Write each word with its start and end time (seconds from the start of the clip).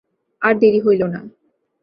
আর 0.41 0.53
দেরি 0.61 0.79
হইল 0.85 1.01
না। 1.07 1.21